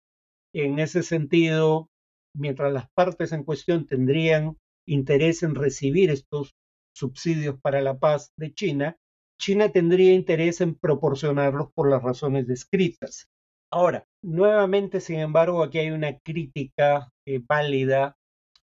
En 0.54 0.78
ese 0.78 1.02
sentido, 1.02 1.88
mientras 2.36 2.72
las 2.72 2.88
partes 2.90 3.32
en 3.32 3.42
cuestión 3.42 3.86
tendrían 3.86 4.58
interés 4.86 5.42
en 5.42 5.56
recibir 5.56 6.10
estos 6.10 6.54
subsidios 6.94 7.58
para 7.60 7.80
la 7.80 7.98
paz 7.98 8.32
de 8.36 8.52
China, 8.54 8.96
China 9.40 9.72
tendría 9.72 10.12
interés 10.12 10.60
en 10.60 10.76
proporcionarlos 10.76 11.72
por 11.72 11.90
las 11.90 12.02
razones 12.02 12.46
descritas. 12.46 13.28
Ahora, 13.72 14.06
nuevamente, 14.22 15.00
sin 15.00 15.18
embargo, 15.18 15.64
aquí 15.64 15.78
hay 15.78 15.90
una 15.90 16.16
crítica 16.20 17.08
eh, 17.26 17.40
válida 17.44 18.16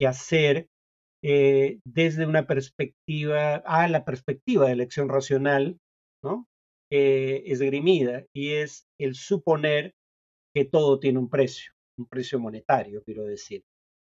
hacer 0.06 0.68
eh, 1.22 1.80
desde 1.84 2.26
una 2.26 2.46
perspectiva, 2.46 3.56
a 3.56 3.88
la 3.88 4.04
perspectiva 4.04 4.66
de 4.66 4.72
elección 4.72 5.08
racional, 5.08 5.78
¿no? 6.22 6.46
Eh, 6.90 7.44
esgrimida, 7.46 8.24
y 8.34 8.54
es 8.54 8.86
el 8.98 9.14
suponer 9.14 9.94
que 10.54 10.64
todo 10.64 10.98
tiene 10.98 11.18
un 11.18 11.30
precio, 11.30 11.72
un 11.98 12.06
precio 12.06 12.40
monetario, 12.40 13.02
quiero 13.04 13.24
decir. 13.24 13.62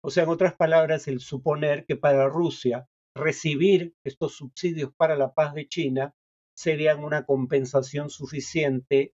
O 0.03 0.09
sea, 0.09 0.23
en 0.23 0.29
otras 0.29 0.55
palabras, 0.55 1.07
el 1.07 1.19
suponer 1.19 1.85
que 1.85 1.95
para 1.95 2.27
Rusia 2.27 2.87
recibir 3.15 3.93
estos 4.03 4.35
subsidios 4.35 4.91
para 4.95 5.15
la 5.15 5.33
paz 5.33 5.53
de 5.53 5.67
China 5.67 6.13
serían 6.57 7.03
una 7.03 7.25
compensación 7.25 8.09
suficiente 8.09 9.13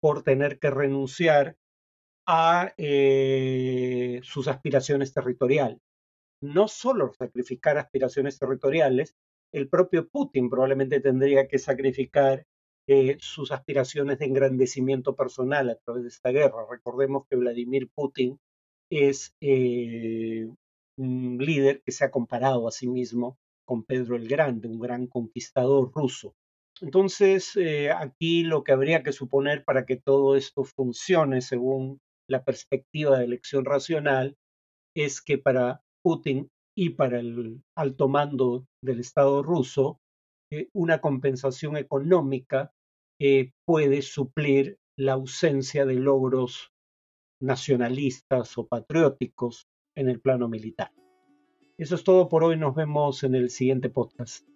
por 0.00 0.22
tener 0.22 0.58
que 0.58 0.70
renunciar 0.70 1.56
a 2.26 2.72
eh, 2.76 4.20
sus 4.24 4.48
aspiraciones 4.48 5.12
territoriales. 5.12 5.78
No 6.42 6.68
solo 6.68 7.12
sacrificar 7.12 7.78
aspiraciones 7.78 8.38
territoriales, 8.38 9.14
el 9.52 9.68
propio 9.68 10.08
Putin 10.08 10.50
probablemente 10.50 11.00
tendría 11.00 11.46
que 11.48 11.58
sacrificar 11.58 12.44
eh, 12.88 13.16
sus 13.20 13.52
aspiraciones 13.52 14.18
de 14.18 14.26
engrandecimiento 14.26 15.14
personal 15.14 15.70
a 15.70 15.76
través 15.76 16.02
de 16.02 16.08
esta 16.08 16.30
guerra. 16.30 16.66
Recordemos 16.68 17.24
que 17.30 17.36
Vladimir 17.36 17.88
Putin 17.94 18.38
es 18.90 19.34
eh, 19.40 20.48
un 20.98 21.38
líder 21.38 21.82
que 21.82 21.92
se 21.92 22.04
ha 22.04 22.10
comparado 22.10 22.68
a 22.68 22.72
sí 22.72 22.88
mismo 22.88 23.38
con 23.64 23.84
Pedro 23.84 24.16
el 24.16 24.28
Grande, 24.28 24.68
un 24.68 24.78
gran 24.78 25.06
conquistador 25.06 25.90
ruso. 25.94 26.34
Entonces, 26.80 27.58
aquí 27.96 28.44
lo 28.44 28.62
que 28.62 28.72
habría 28.72 29.02
que 29.02 29.12
suponer 29.12 29.64
para 29.64 29.86
que 29.86 29.96
todo 29.96 30.36
esto 30.36 30.62
funcione 30.62 31.40
según 31.40 31.98
la 32.28 32.44
perspectiva 32.44 33.18
de 33.18 33.24
elección 33.24 33.64
racional 33.64 34.36
es 34.94 35.20
que 35.20 35.38
para 35.38 35.82
Putin 36.02 36.50
y 36.76 36.90
para 36.90 37.20
el 37.20 37.62
alto 37.74 38.08
mando 38.08 38.66
del 38.82 39.00
Estado 39.00 39.42
ruso, 39.42 40.00
una 40.72 41.00
compensación 41.00 41.76
económica 41.76 42.72
eh, 43.18 43.52
puede 43.64 44.02
suplir 44.02 44.78
la 44.96 45.14
ausencia 45.14 45.84
de 45.84 45.94
logros 45.94 46.72
nacionalistas 47.40 48.56
o 48.56 48.66
patrióticos 48.66 49.68
en 49.94 50.08
el 50.08 50.20
plano 50.20 50.48
militar. 50.48 50.92
Eso 51.78 51.94
es 51.94 52.04
todo 52.04 52.28
por 52.28 52.44
hoy, 52.44 52.56
nos 52.56 52.74
vemos 52.74 53.22
en 53.24 53.34
el 53.34 53.50
siguiente 53.50 53.90
podcast. 53.90 54.46